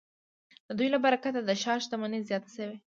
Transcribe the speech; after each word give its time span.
د 0.67 0.69
دوی 0.77 0.89
له 0.93 0.99
برکته 1.05 1.29
د 1.43 1.51
ښار 1.61 1.79
شتمني 1.85 2.19
زیاته 2.29 2.49
شوې. 2.55 2.77